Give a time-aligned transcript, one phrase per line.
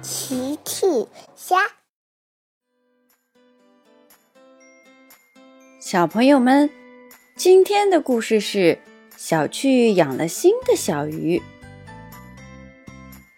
[0.00, 0.86] 奇趣
[1.34, 1.56] 虾，
[5.80, 6.70] 小朋友们，
[7.34, 8.78] 今天的故事是
[9.16, 11.42] 小趣养了新的小鱼。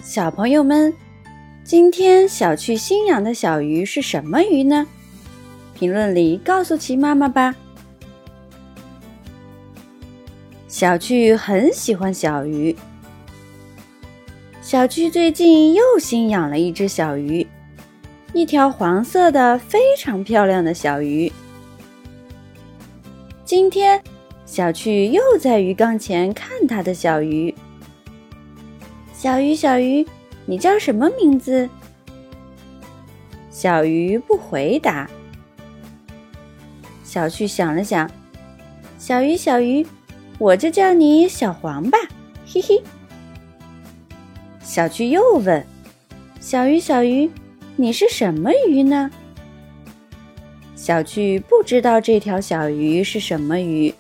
[0.04, 0.93] 小朋友们，
[1.65, 4.87] 今天小趣新养的小鱼是什么鱼呢？
[5.74, 7.56] 评论里告诉奇妈妈吧。
[10.69, 12.77] 小趣很喜欢小鱼。
[14.63, 17.47] 小趣最近又新养了一只小鱼，
[18.34, 21.33] 一条黄色的非常漂亮的小鱼。
[23.42, 24.00] 今天，
[24.45, 27.55] 小趣又在鱼缸前看他的小鱼。
[29.14, 30.06] 小鱼，小鱼，
[30.45, 31.66] 你叫什么名字？
[33.50, 35.08] 小鱼不回答。
[37.02, 38.08] 小趣想了想，
[38.98, 39.86] 小鱼，小鱼，
[40.38, 41.98] 我就叫你小黄吧，
[42.47, 42.83] 嘿嘿。
[44.62, 45.66] 小趣又问
[46.38, 47.28] ：“小鱼，小鱼，
[47.77, 49.10] 你是什么鱼呢？”
[50.77, 53.92] 小趣不知道这条小鱼是什么鱼。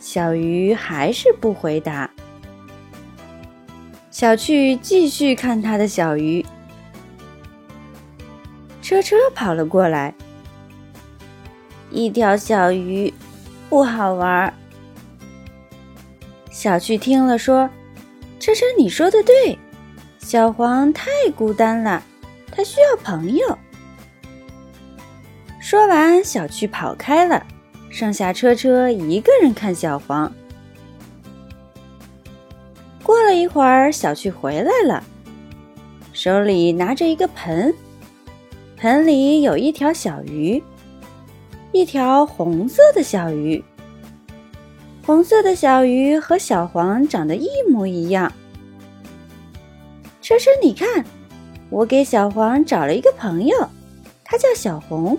[0.00, 2.10] 小鱼还是不回答。
[4.10, 6.44] 小趣继续看他的小鱼。
[8.82, 10.14] 车车跑了过来。
[11.90, 13.12] 一条小鱼，
[13.68, 14.52] 不好玩。
[16.50, 17.70] 小趣听了说。
[18.44, 19.58] 车车，你说的对，
[20.18, 22.02] 小黄太孤单了，
[22.52, 23.58] 它需要朋友。
[25.58, 27.42] 说完，小趣跑开了，
[27.88, 30.30] 剩下车车一个人看小黄。
[33.02, 35.02] 过了一会儿，小趣回来了，
[36.12, 37.74] 手里拿着一个盆，
[38.76, 40.62] 盆里有一条小鱼，
[41.72, 43.64] 一条红色的小鱼。
[45.06, 48.32] 红色的小鱼和小黄长得一模一样。
[50.22, 51.04] 车车，你看，
[51.68, 53.68] 我给小黄找了一个朋友，
[54.24, 55.18] 他叫小红。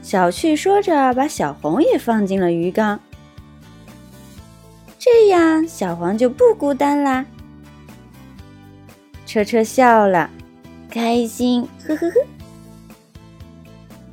[0.00, 2.98] 小趣说着，把小红也放进了鱼缸，
[4.98, 7.26] 这样小黄就不孤单啦。
[9.26, 10.30] 车车笑了，
[10.88, 12.14] 开心，呵呵呵。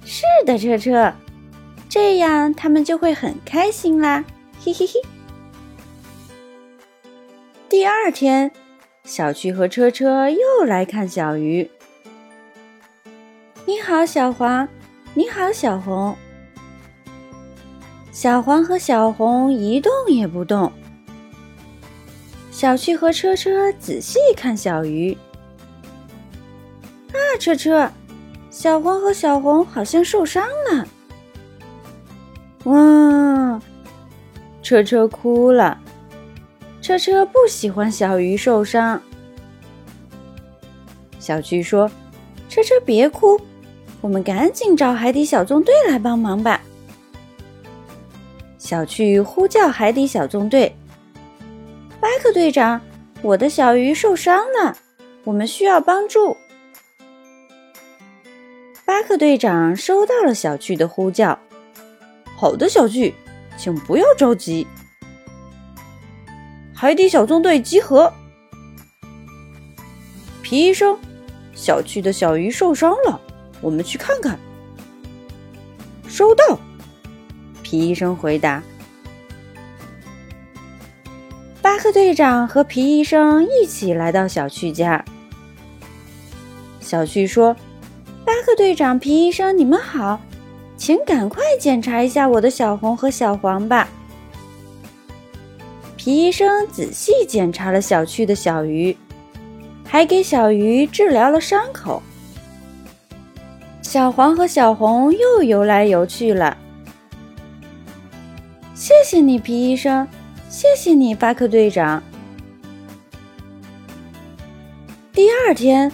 [0.04, 1.14] 是的，车车。
[1.91, 4.24] 这样他们就会很开心啦，
[4.63, 4.94] 嘿嘿嘿。
[7.68, 8.50] 第二天，
[9.03, 11.69] 小趣和车车又来看小鱼。
[13.66, 14.66] 你好，小黄。
[15.13, 16.16] 你好，小红。
[18.13, 20.72] 小黄和小红一动也不动。
[22.51, 25.18] 小趣和车车仔细看小鱼。
[27.12, 27.91] 啊，车车，
[28.50, 30.88] 小黄和小红好像受伤了。
[32.66, 33.62] 哇！
[34.62, 35.80] 车车哭了。
[36.82, 39.02] 车车不喜欢小鱼受伤。
[41.20, 41.90] 小趣说
[42.50, 43.40] ：“车车别哭，
[44.02, 46.62] 我们赶紧找海底小纵队来帮忙吧。”
[48.58, 50.76] 小趣呼叫海底小纵队
[52.02, 52.82] ：“巴克队长，
[53.22, 54.78] 我的小鱼受伤了，
[55.24, 56.36] 我们需要帮助。”
[58.86, 61.38] 巴克队长收到了小趣的呼叫。
[62.41, 63.13] 好的，小趣，
[63.56, 64.66] 请不要着急。
[66.74, 68.12] 海底小纵队集合。
[70.41, 70.97] 皮医生，
[71.53, 73.22] 小区的小鱼受伤了，
[73.62, 74.40] 我们去看看。
[76.07, 76.57] 收到。
[77.62, 78.63] 皮医生回答。
[81.62, 85.06] 巴克队长和皮医生一起来到小旭家。
[86.80, 87.56] 小旭说
[88.25, 90.19] ：“巴克队长，皮医生，你们好。”
[90.81, 93.88] 请赶快检查一下我的小红和小黄吧。
[95.96, 98.97] 皮医生仔细检查了小区的小鱼，
[99.86, 102.02] 还给小鱼治疗了伤口。
[103.84, 106.58] 小黄和小红又游来游去了。
[108.74, 110.08] 谢谢你，皮医生，
[110.50, 112.02] 谢谢你，巴克队长。
[115.13, 115.92] 第二天，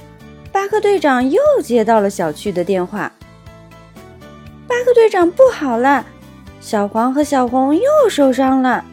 [0.50, 3.12] 巴克队长又接到了小区的电话。
[4.68, 6.06] 巴克队长不好了，
[6.60, 8.84] 小黄和小红又受伤了。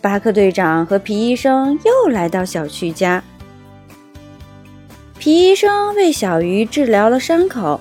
[0.00, 3.22] 巴克队长和皮医生又来到小趣家，
[5.18, 7.80] 皮医生为小鱼治疗了伤口。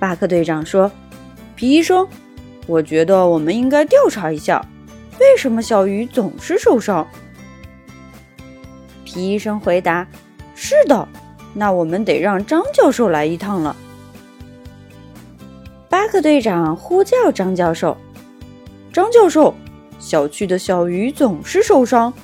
[0.00, 0.90] 巴克队长说
[1.54, 2.06] ：“皮医生，
[2.66, 4.64] 我觉得我们应该调查一下，
[5.20, 7.06] 为什么小鱼总是受伤。”
[9.04, 10.06] 皮医生回答
[10.56, 11.08] ：“是的。”
[11.58, 13.74] 那我们得让张教授来一趟了。
[15.88, 17.96] 巴克队长呼叫张教授
[18.94, 19.52] ：“张教授，
[19.98, 22.14] 小区的小鱼总是受伤，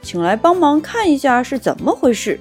[0.00, 2.38] 请来帮忙看一下是怎么回事。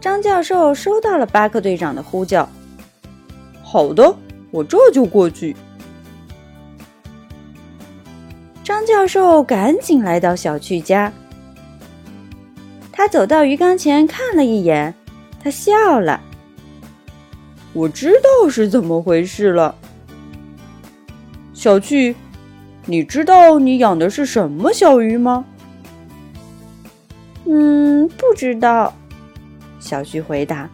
[0.00, 2.48] 张教授收到了巴克队长的呼叫。
[3.62, 4.12] 好的，
[4.50, 5.54] 我这就过去。
[8.64, 11.12] 张教授赶紧来到小趣家。
[13.08, 14.94] 走到鱼缸前看了一眼，
[15.42, 16.20] 他笑了。
[17.72, 19.74] 我知道是怎么回事了。
[21.52, 22.14] 小趣，
[22.86, 25.44] 你知道你养的是什么小鱼吗？
[27.46, 28.94] 嗯，不知道。
[29.80, 30.70] 小趣回答。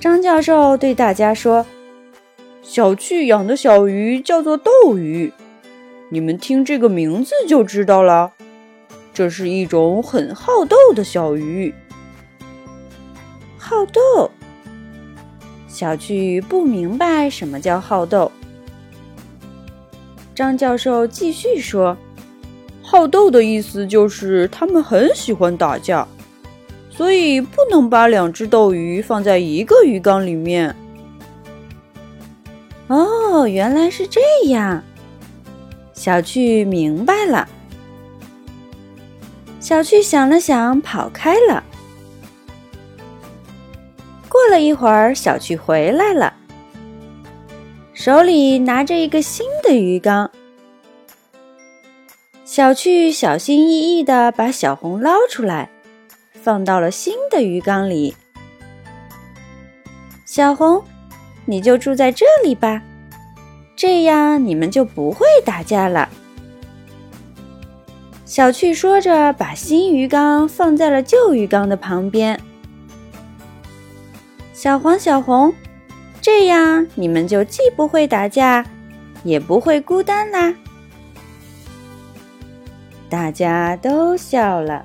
[0.00, 1.64] 张教授对大家说
[2.60, 5.32] ：“小趣养的小鱼叫做斗鱼，
[6.10, 8.33] 你们听这个名字就知道了。”
[9.14, 11.72] 这是一种很好斗的小鱼。
[13.56, 14.30] 好斗，
[15.68, 18.30] 小趣不明白什么叫好斗。
[20.34, 21.96] 张教授继续说
[22.82, 26.06] ：“好斗的意思就是他们很喜欢打架，
[26.90, 30.74] 所以不能把两只斗鱼放在一个鱼缸里面。”
[32.88, 34.82] 哦，原来是这样，
[35.94, 37.48] 小趣明白了。
[39.64, 41.64] 小趣想了想，跑开了。
[44.28, 46.34] 过了一会儿，小趣回来了，
[47.94, 50.30] 手里拿着一个新的鱼缸。
[52.44, 55.70] 小趣小心翼翼的把小红捞出来，
[56.42, 58.14] 放到了新的鱼缸里。
[60.26, 60.84] 小红，
[61.46, 62.82] 你就住在这里吧，
[63.74, 66.06] 这样你们就不会打架了。
[68.34, 72.36] 小趣说着，把新鱼缸放在了旧鱼缸的旁边。
[74.52, 75.54] 小黄、小红，
[76.20, 78.66] 这样你们就既不会打架，
[79.22, 80.52] 也不会孤单啦。
[83.08, 84.84] 大家都笑了。